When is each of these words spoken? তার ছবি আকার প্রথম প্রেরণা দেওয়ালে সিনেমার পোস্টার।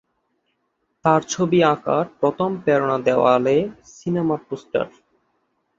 তার 1.05 1.21
ছবি 1.29 1.59
আকার 1.73 2.05
প্রথম 2.19 2.49
প্রেরণা 2.63 2.97
দেওয়ালে 3.07 3.57
সিনেমার 3.95 4.39
পোস্টার। 4.47 4.85